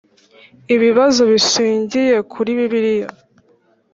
[0.75, 3.09] Ibibazo bishingiye kuri Bibiliya